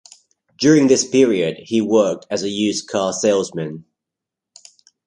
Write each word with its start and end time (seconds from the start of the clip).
During 0.57 0.87
this 0.87 1.07
period 1.07 1.57
he 1.59 1.79
worked 1.79 2.25
as 2.31 2.41
a 2.41 2.49
used 2.49 2.87
car 2.87 3.13
salesman. 3.13 3.85